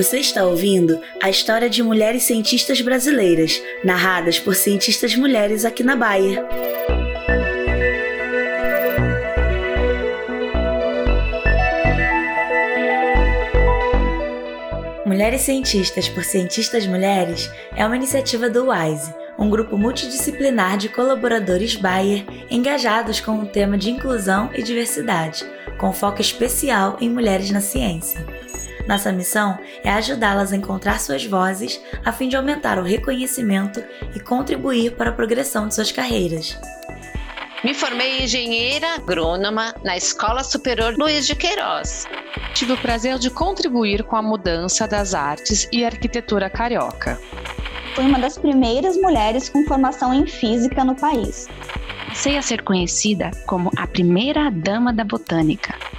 [0.00, 5.94] Você está ouvindo a história de mulheres cientistas brasileiras, narradas por cientistas mulheres aqui na
[5.94, 6.42] Bahia.
[15.04, 21.76] Mulheres Cientistas por Cientistas Mulheres é uma iniciativa do WISE, um grupo multidisciplinar de colaboradores
[21.76, 25.44] Bayer engajados com o tema de inclusão e diversidade,
[25.76, 28.24] com foco especial em mulheres na ciência.
[28.90, 33.80] Nossa missão é ajudá-las a encontrar suas vozes a fim de aumentar o reconhecimento
[34.16, 36.58] e contribuir para a progressão de suas carreiras.
[37.62, 42.08] Me formei engenheira agrônoma na Escola Superior Luiz de Queiroz.
[42.52, 47.16] Tive o prazer de contribuir com a mudança das artes e arquitetura carioca.
[47.94, 51.46] Fui uma das primeiras mulheres com formação em física no país.
[52.08, 55.89] Passei a ser conhecida como a primeira dama da botânica.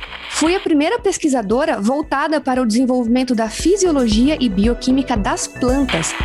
[0.42, 6.16] Fui a primeira pesquisadora voltada para o desenvolvimento da fisiologia e bioquímica das plantas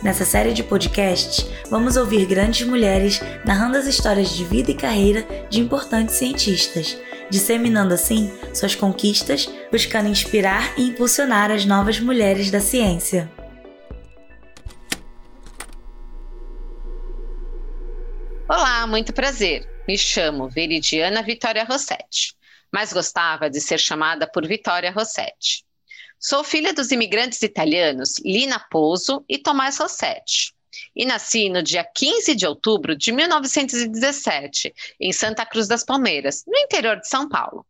[0.00, 5.26] Nessa série de podcasts, vamos ouvir grandes mulheres narrando as histórias de vida e carreira
[5.50, 6.96] de importantes cientistas,
[7.28, 13.28] disseminando assim suas conquistas, buscando inspirar e impulsionar as novas mulheres da ciência.
[18.48, 19.68] Olá, muito prazer.
[19.88, 22.34] Me chamo Veridiana Vitória Rossetti,
[22.76, 25.64] mas gostava de ser chamada por Vitória Rossetti.
[26.20, 30.52] Sou filha dos imigrantes italianos Lina Pozo e Tomás Rossetti.
[30.94, 36.54] E nasci no dia 15 de outubro de 1917, em Santa Cruz das Palmeiras, no
[36.54, 37.64] interior de São Paulo.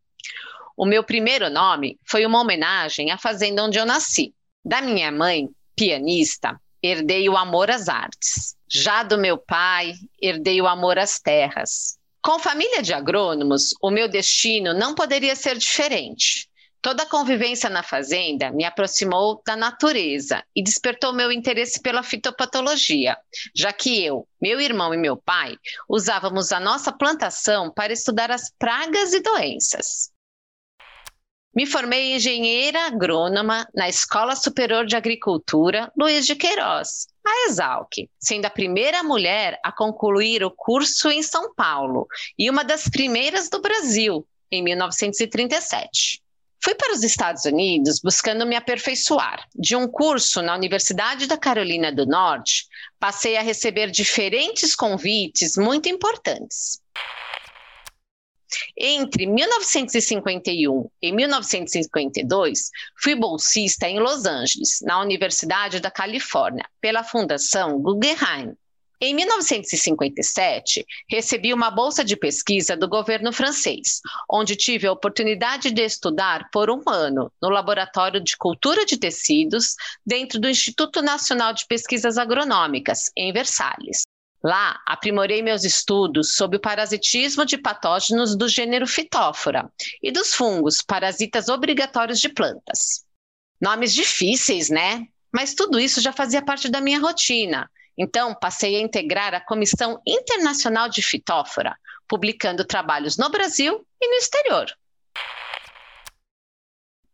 [0.76, 4.34] O meu primeiro nome foi uma homenagem à fazenda onde eu nasci.
[4.64, 8.56] Da minha mãe, pianista, herdei o amor às artes.
[8.68, 11.96] Já do meu pai, herdei o amor às terras.
[12.26, 16.48] Com família de agrônomos, o meu destino não poderia ser diferente.
[16.82, 23.16] Toda a convivência na fazenda me aproximou da natureza e despertou meu interesse pela fitopatologia,
[23.54, 25.56] já que eu, meu irmão e meu pai
[25.88, 30.10] usávamos a nossa plantação para estudar as pragas e doenças.
[31.54, 38.46] Me formei engenheira agrônoma na Escola Superior de Agricultura Luiz de Queiroz, a Exalc, sendo
[38.46, 42.06] a primeira mulher a concluir o curso em São Paulo
[42.38, 46.22] e uma das primeiras do Brasil, em 1937.
[46.62, 49.46] Fui para os Estados Unidos buscando me aperfeiçoar.
[49.54, 52.66] De um curso na Universidade da Carolina do Norte,
[52.98, 56.80] passei a receber diferentes convites muito importantes.
[58.76, 62.70] Entre 1951 e 1952,
[63.02, 68.56] fui bolsista em Los Angeles, na Universidade da Califórnia, pela Fundação Guggenheim,
[68.98, 74.00] em 1957, recebi uma bolsa de pesquisa do governo francês,
[74.30, 79.74] onde tive a oportunidade de estudar por um ano no Laboratório de Cultura de Tecidos,
[80.04, 84.02] dentro do Instituto Nacional de Pesquisas Agronômicas, em Versalhes.
[84.42, 89.70] Lá, aprimorei meus estudos sobre o parasitismo de patógenos do gênero Phytophthora
[90.02, 93.04] e dos fungos parasitas obrigatórios de plantas.
[93.60, 95.06] Nomes difíceis, né?
[95.32, 100.00] Mas tudo isso já fazia parte da minha rotina então, passei a integrar a Comissão
[100.06, 101.74] Internacional de Fitófora,
[102.06, 104.66] publicando trabalhos no Brasil e no exterior.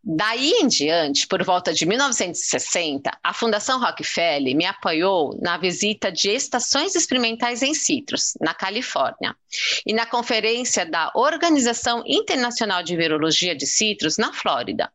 [0.04, 6.28] Daí em diante, por volta de 1960, a Fundação Rockefeller me apoiou na visita de
[6.28, 9.36] estações experimentais em citros, na Califórnia,
[9.86, 14.90] e na conferência da Organização Internacional de Virologia de Citros, na Flórida.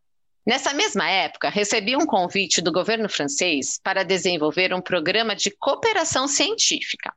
[0.45, 6.27] Nessa mesma época, recebi um convite do governo francês para desenvolver um programa de cooperação
[6.27, 7.13] científica.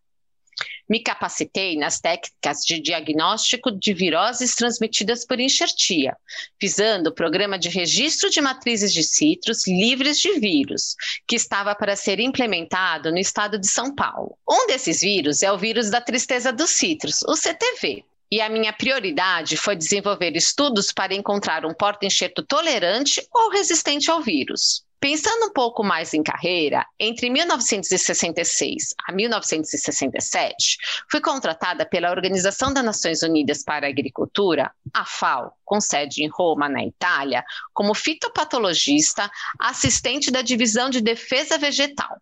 [0.90, 6.16] Me capacitei nas técnicas de diagnóstico de viroses transmitidas por enxertia,
[6.60, 10.96] visando o programa de registro de matrizes de citros livres de vírus,
[11.28, 14.36] que estava para ser implementado no estado de São Paulo.
[14.48, 18.72] Um desses vírus é o vírus da tristeza dos citros, o CTV, e a minha
[18.72, 24.84] prioridade foi desenvolver estudos para encontrar um porta-enxerto tolerante ou resistente ao vírus.
[25.00, 30.76] Pensando um pouco mais em carreira, entre 1966 a 1967,
[31.10, 36.28] fui contratada pela Organização das Nações Unidas para a Agricultura, a FAO, com sede em
[36.28, 37.42] Roma, na Itália,
[37.72, 42.18] como fitopatologista, assistente da Divisão de Defesa Vegetal.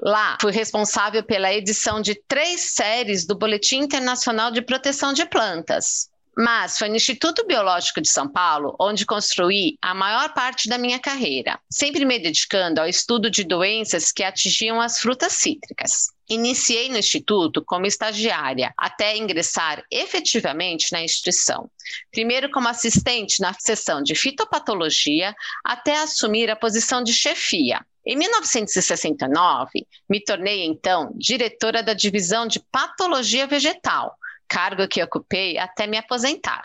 [0.00, 6.09] Lá, fui responsável pela edição de três séries do Boletim Internacional de Proteção de Plantas.
[6.36, 10.98] Mas foi no Instituto Biológico de São Paulo onde construí a maior parte da minha
[10.98, 16.08] carreira, sempre me dedicando ao estudo de doenças que atingiam as frutas cítricas.
[16.28, 21.68] Iniciei no Instituto como estagiária, até ingressar efetivamente na instituição.
[22.12, 25.34] Primeiro como assistente na seção de fitopatologia,
[25.64, 27.84] até assumir a posição de chefia.
[28.06, 34.16] Em 1969, me tornei então diretora da divisão de patologia vegetal,
[34.50, 36.62] cargo que ocupei até me aposentar.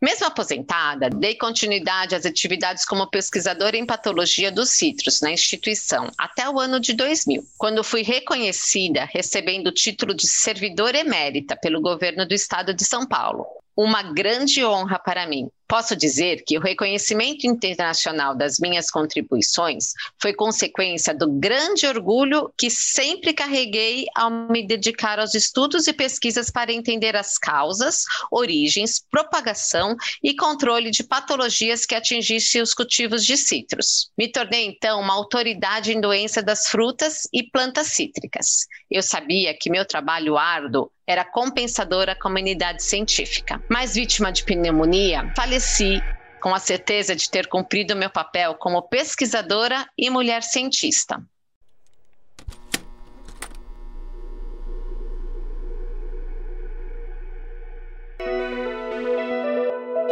[0.00, 6.48] Mesmo aposentada, dei continuidade às atividades como pesquisadora em patologia dos citros na instituição até
[6.48, 12.28] o ano de 2000, quando fui reconhecida recebendo o título de servidora emérita pelo governo
[12.28, 13.46] do estado de São Paulo.
[13.74, 20.34] Uma grande honra para mim, Posso dizer que o reconhecimento internacional das minhas contribuições foi
[20.34, 26.72] consequência do grande orgulho que sempre carreguei ao me dedicar aos estudos e pesquisas para
[26.72, 34.10] entender as causas, origens, propagação e controle de patologias que atingissem os cultivos de citros.
[34.18, 38.66] Me tornei então uma autoridade em doença das frutas e plantas cítricas.
[38.90, 43.62] Eu sabia que meu trabalho árduo era compensador à comunidade científica.
[43.68, 46.02] Mas vítima de pneumonia, faleci
[46.40, 51.22] com a certeza de ter cumprido meu papel como pesquisadora e mulher cientista.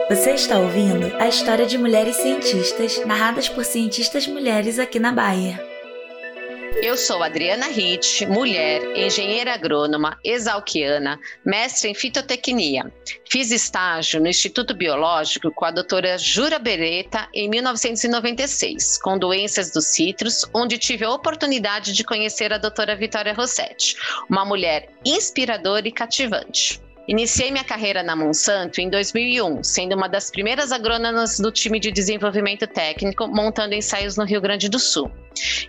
[0.08, 5.71] Você está ouvindo a história de mulheres cientistas narradas por cientistas mulheres aqui na Bahia.
[6.80, 12.92] Eu sou Adriana Ritt, mulher, engenheira agrônoma, exalquiana, mestre em fitotecnia.
[13.28, 19.86] Fiz estágio no Instituto Biológico com a doutora Jura Beretta em 1996, com doenças dos
[19.86, 23.96] citros, onde tive a oportunidade de conhecer a doutora Vitória Rossetti,
[24.30, 26.80] uma mulher inspiradora e cativante.
[27.08, 31.90] Iniciei minha carreira na Monsanto em 2001, sendo uma das primeiras agrônomas do time de
[31.90, 35.10] desenvolvimento técnico, montando ensaios no Rio Grande do Sul.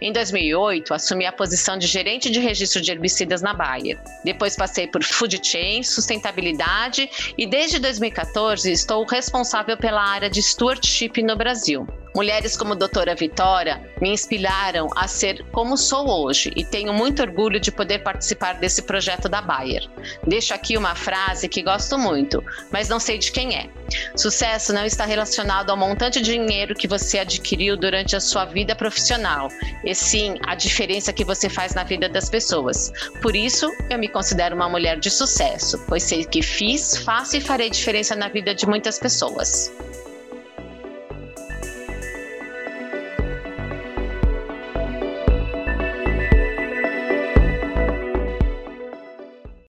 [0.01, 3.99] Em 2008, assumi a posição de gerente de registro de herbicidas na Bayer.
[4.23, 11.21] Depois passei por food chain, sustentabilidade e desde 2014 estou responsável pela área de stewardship
[11.23, 11.87] no Brasil.
[12.15, 17.59] Mulheres como doutora Vitória me inspiraram a ser como sou hoje e tenho muito orgulho
[17.59, 19.89] de poder participar desse projeto da Bayer.
[20.27, 23.67] Deixo aqui uma frase que gosto muito, mas não sei de quem é.
[24.15, 28.75] Sucesso não está relacionado ao montante de dinheiro que você adquiriu durante a sua vida
[28.75, 29.49] profissional,
[29.83, 32.91] e sim a diferença que você faz na vida das pessoas.
[33.21, 37.41] Por isso, eu me considero uma mulher de sucesso, pois sei que fiz, faço e
[37.41, 39.71] farei diferença na vida de muitas pessoas.